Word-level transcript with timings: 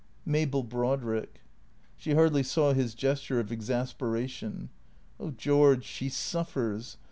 "Mabel 0.25 0.63
Brodrick." 0.63 1.41
She 1.95 2.15
hardly 2.15 2.41
saw 2.41 2.73
his 2.73 2.95
gesture 2.95 3.39
of 3.39 3.51
exasperation." 3.51 4.69
Oh, 5.19 5.29
George, 5.29 5.83
she 5.85 6.09
suffers. 6.09 6.97